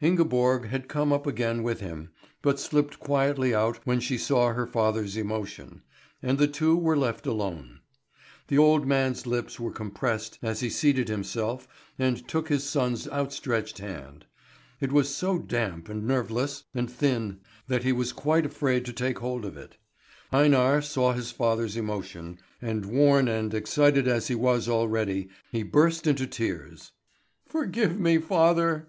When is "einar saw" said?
20.32-21.12